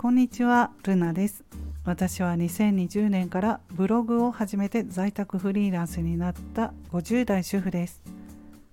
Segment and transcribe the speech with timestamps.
[0.00, 1.44] こんにちは、ルナです。
[1.84, 8.00] 私は2020年からブログを始めて在宅フリーランスになった50代主婦です。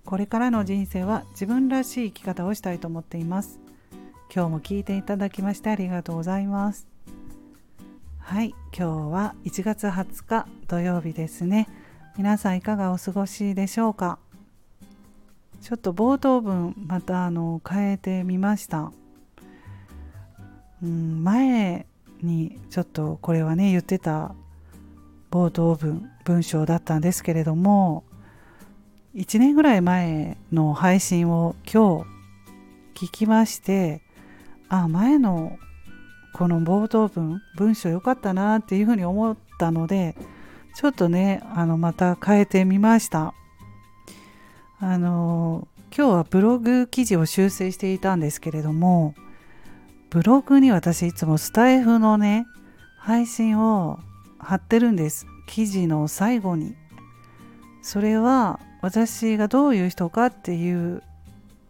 [0.05, 3.59] これからの人生は自分らしい生き方をしたいと思っています。
[4.33, 6.87] 今日も聞いていただきましてありがとうございます。
[8.19, 11.67] はい、今日は1月20日土曜日ですね。
[12.15, 14.17] 皆さんいかがお過ごしでしょうか？
[15.61, 18.93] ちょっと冒頭文またあの変えてみました。
[20.83, 21.85] うん、前
[22.21, 24.33] にちょっとこれはね言ってた
[25.31, 28.03] 冒頭文文章だったんですけれども
[29.15, 32.05] 1年ぐらい前の配信を今
[32.95, 34.01] 日聞きまして
[34.69, 35.57] あ前の
[36.33, 40.15] この冒頭文文章良かったなっていうふうに思ったので
[40.75, 43.33] ちょっとねあのまた変えてみました。
[44.79, 49.15] あの今日はブログ記事を修正していたんですけれども
[50.09, 52.47] ブログに私いつもスタイフのね
[52.97, 53.99] 配信を
[54.39, 55.27] 貼ってるんです。
[55.47, 56.75] 記事の最後に。
[57.81, 61.01] それは私がどういう人かっていう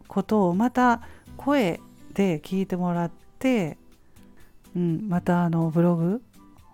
[0.08, 1.00] ことをまた
[1.36, 1.80] 声
[2.14, 3.78] で聞いてもらって、
[4.74, 6.22] うん、またあのブログ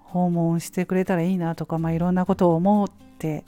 [0.04, 3.44] 訪問してくれたらいいなとか、まあ、いろんなことを思って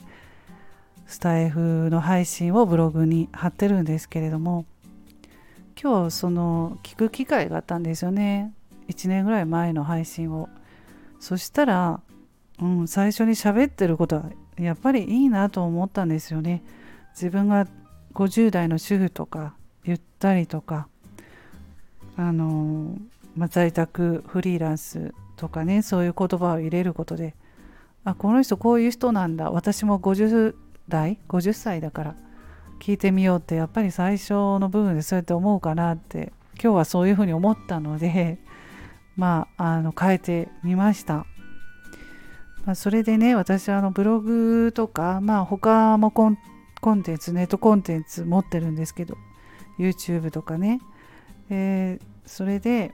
[1.06, 4.66] スタイフの配信をブログに貼ってるんですけれども
[5.80, 8.54] 今日その聞く機会があったんですよね。
[8.88, 10.48] 1年ぐらい前の配信を。
[11.20, 12.00] そしたら、
[12.60, 14.24] うん、最初に喋ってることは
[14.58, 16.62] やっぱりいいなと思ったんですよね。
[17.12, 17.66] 自分が
[18.14, 19.54] 50代の主婦とか
[19.84, 20.88] ゆったりとか
[22.16, 22.96] あの、
[23.36, 27.34] まあ、在宅フリーランスとかねそういう言葉を入れることで
[28.04, 29.50] あこの人こういう人なんだ。
[29.50, 30.54] 私も50
[30.88, 32.14] 代50歳だから
[32.80, 36.32] 聞いてみようってやっぱり最初の部分でそうやって思うかなって
[36.62, 38.38] 今日はそういうふうに思ったので
[39.16, 41.26] まああの変えてみました、
[42.64, 46.38] まあ、それでね私はあのブログとかまあ他もコン
[46.80, 49.16] コンテンツネットコンテンツ持ってるんですけど
[49.78, 50.80] YouTube とかね、
[51.50, 52.92] えーそれで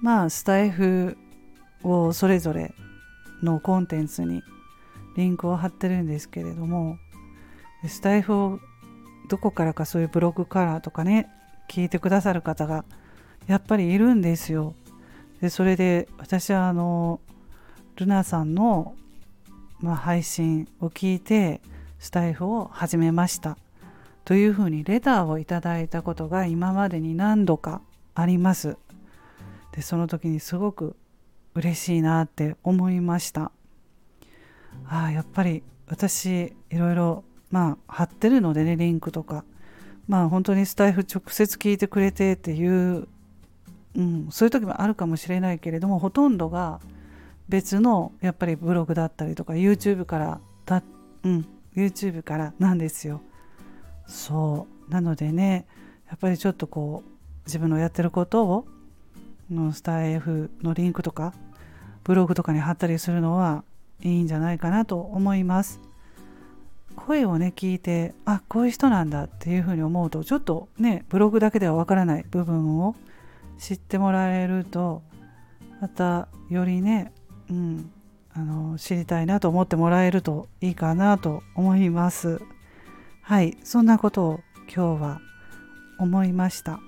[0.00, 1.16] まあスタイフ
[1.82, 2.74] をそれぞれ
[3.42, 4.42] のコンテンツに
[5.16, 6.98] リンクを貼ってるんですけれども
[7.86, 8.60] スタイフを
[9.28, 11.28] どこからかそういうブログからとかね
[11.68, 12.84] 聞いてくださる方が
[13.46, 14.74] やっぱりいるんですよ。
[15.40, 17.20] でそれで私はあの
[17.96, 18.94] ルナさんの、
[19.80, 21.60] まあ、配信を聞いて
[21.98, 23.56] スタイフを始めました
[24.24, 27.80] というふうにレターをいただいたことが今までに何度か
[28.14, 28.76] あります。
[29.72, 30.96] でその時にすごく
[31.54, 33.52] 嬉しいなって思いました。
[34.86, 39.44] ああやっぱり私いろいろまあ貼ってるのでねリンクとか
[40.06, 43.08] まあ本当にスタイフ直接聞いてくれてっていう、
[43.96, 46.80] うん、そういう時もあるかもしれないけれどもほとんどが
[47.48, 50.82] 別のやっぱりブログだったりとか YouTube からだ、
[51.24, 53.22] うん、YouTube からなんですよ。
[54.06, 55.66] そうなのでね
[56.08, 57.10] やっぱりちょっとこう
[57.46, 58.66] 自分のやってることを
[59.50, 61.34] のスタイフのリンクとか
[62.04, 63.64] ブログとかに貼ったりするのは
[64.02, 65.80] いいんじゃないかなと思います。
[67.06, 72.94] 声をね聞いてあこういう人なんだっていうふうに思うとちょっとねブログだけではわからない部分を
[73.58, 75.02] 知ってもらえると
[75.80, 77.12] またよりね、
[77.50, 77.90] うん、
[78.32, 82.40] あの知りたいなと思ってもらえるといいかなと思います。
[83.22, 84.40] はいそんなことを
[84.74, 85.20] 今日は
[85.98, 86.80] 思いました。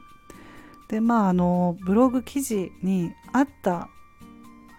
[0.88, 3.88] でまああのブログ記事にあった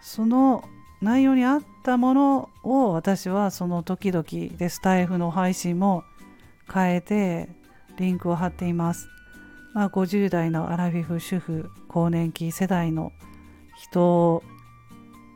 [0.02, 0.64] その
[1.02, 4.24] 内容に合ったものを私はその時々
[4.58, 6.04] でスタイフの配信も
[6.72, 7.50] 変えて
[7.98, 9.10] リンクを貼っています。
[9.74, 13.14] まあ、50代のアラフィフ主婦更年期世代の
[13.78, 14.44] 人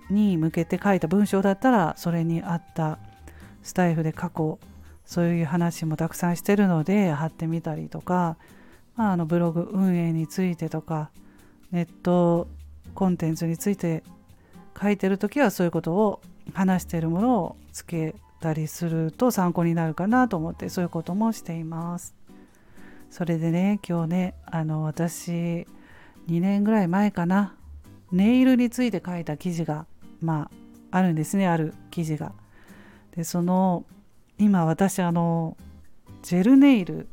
[0.09, 2.99] に向けて書いた文章だったらそれに合った
[3.63, 4.59] スタイフで過去
[5.05, 8.37] そういう話もたくさんしてるので貼ってみたりとか、
[8.95, 11.09] まあ、あのブログ運営についてとか
[11.71, 12.47] ネット
[12.93, 14.03] コンテンツについて
[14.79, 16.21] 書いてる時はそういうことを
[16.53, 22.15] 話しているものをつけたりすると参考になるかなと思ってそういうこともしています。
[23.09, 27.55] それでね今日ねあの私2年ぐらい前かな
[28.11, 29.85] ネイルについて書いた記事が
[30.21, 30.49] ま
[30.91, 32.33] ああるんですねある記事が。
[33.15, 33.85] でその
[34.37, 35.55] 今私あの
[36.21, 37.07] ジェルネイル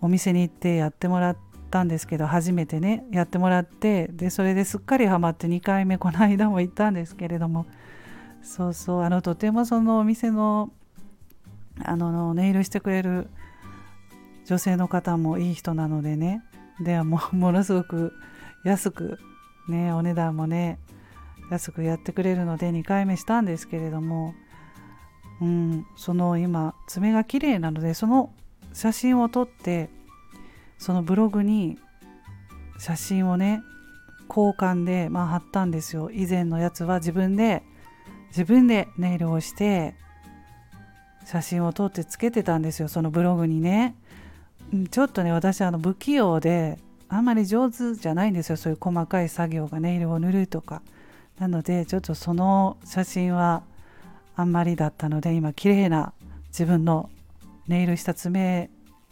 [0.00, 1.36] お店に行ってやってもらっ
[1.72, 7.66] たんですけど初めてねやってもらってでそれですっかりハマって2回目この間も行ったんですけれども
[8.42, 10.70] そうそうあのとてもそのお店の
[11.82, 13.28] あのネイルしてくれる
[14.44, 16.42] 女性の方もいい人なのでね
[16.84, 18.12] ではもものすごく
[18.64, 19.18] 安く
[19.68, 20.78] ねお値段もね
[21.50, 24.34] 安くやってくれるので2回目したんですけれども、
[25.40, 28.34] うん、その今爪が綺麗なのでその
[28.74, 29.88] 写真を撮って
[30.82, 31.78] そのブログに
[32.76, 33.62] 写真をね
[34.28, 36.10] 交換で、まあ、貼ったんですよ。
[36.10, 37.62] 以前のやつは自分で
[38.30, 39.94] 自分でネイルをして
[41.24, 42.88] 写真を撮ってつけてたんですよ。
[42.88, 43.94] そのブログにね。
[44.90, 48.56] ちょっとね私あの不器用であんまり上手じゃないんですよ。
[48.56, 50.82] そういう細かい作業がネイルを塗るとか。
[51.38, 53.62] なのでちょっとその写真は
[54.34, 56.12] あんまりだったので今綺麗な
[56.48, 57.08] 自分の
[57.68, 58.68] ネイルした爪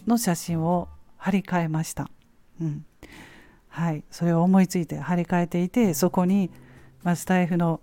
[0.09, 0.89] の写真を
[1.21, 2.11] 貼り替えました、
[2.61, 2.85] うん、
[3.69, 4.03] はい。
[4.11, 6.51] それを思いついて貼り替えていてそこに、
[7.03, 7.81] ま、スタイフの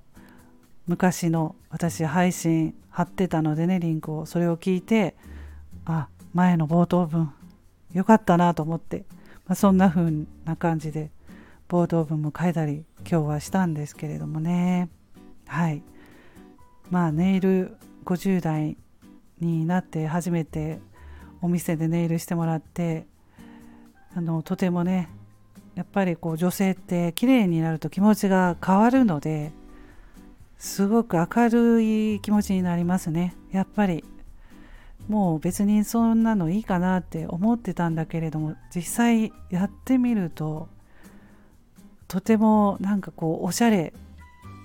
[0.88, 4.26] 昔の私配信貼ってたのでねリンクを。
[4.26, 5.16] それを聞いて
[5.86, 7.32] あ前の冒頭文
[7.94, 9.06] よかったなと思って、
[9.46, 10.12] まあ、そんな風
[10.46, 11.12] な感じで
[11.70, 14.90] 冒頭文も書いたり今日はしたんですけれどもね。
[15.46, 15.84] はい。
[16.90, 18.78] まあネイル50代
[19.40, 20.80] になって初めて
[21.42, 23.06] お店でネイルしてもらって
[24.16, 25.10] あのとてもね
[25.76, 29.52] やっぱりこう女性って綺麗になると気持ちが変わるので
[30.58, 33.36] すごく明るい気持ちになりますね。
[33.52, 34.04] やっぱり。
[35.08, 40.68] もう別にそんなのいいかなって思ってたんだけれども実際やってみると
[42.08, 43.94] とてもなんかこうおしゃれ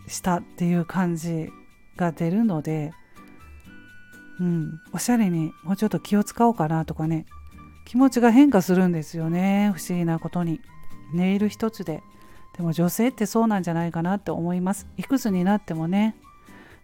[0.08, 1.50] したっていう感じ
[1.96, 2.92] が出るので
[4.40, 7.26] うんおしゃれにもうちょっと気を使おうかなとかね
[7.84, 9.73] 気持ちが変化するんですよね。
[9.75, 10.61] 不思議なことに。
[11.12, 12.02] ネイル一つで。
[12.56, 14.87] でも女性ってそうなんじゃないかなって思います。
[14.96, 16.17] いくつになってもね。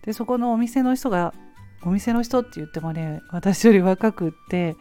[0.02, 1.34] でそこのお店の人が
[1.82, 4.76] お店の人って言ってもね私より若くって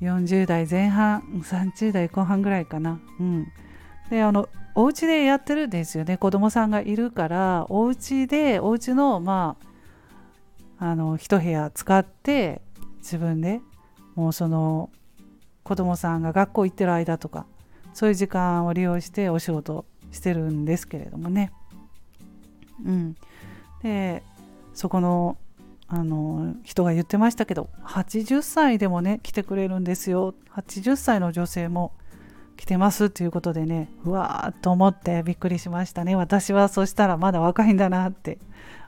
[0.00, 3.00] 40代前半30代後半ぐらいかな。
[3.20, 3.46] うん。
[4.10, 6.16] であのお家でやってるんですよね。
[6.16, 9.56] 子供さんがいるからお家でお家のま
[10.78, 12.62] ああの一部屋使って
[12.98, 13.60] 自分で
[14.14, 14.90] もうその
[15.68, 17.44] 子供さんが学校行ってる間とか
[17.92, 21.52] そういう時間を利用してお仕事してるんですけれどもね。
[22.82, 23.16] うん、
[23.82, 24.22] で
[24.72, 25.36] そこの
[25.88, 30.34] あの人が言ってましたけど80歳でもね来てくれるんですよ。
[30.54, 31.92] 80歳の女性も
[32.56, 36.16] 来てますっていうことでねうわーっと思ってびっくりしましたね。
[36.16, 38.38] 私はそしたらまだ若いんだなって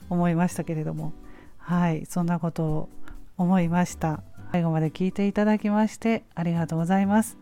[0.08, 1.12] 思いましたけれども。
[1.58, 2.88] はいそんなことを
[3.36, 4.22] 思いました。
[4.52, 7.38] 最後まで聞いていただきましてありがとうございます。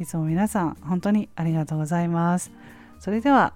[0.00, 2.52] いつも皆さん本当にありがとうございます。
[2.98, 3.54] それでは、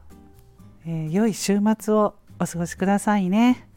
[0.86, 3.68] えー、良い週末をお過ごしくださいね。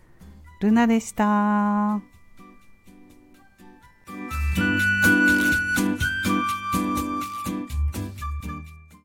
[0.60, 2.11] ルナでした。